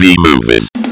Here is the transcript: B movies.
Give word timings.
B 0.00 0.14
movies. 0.18 0.89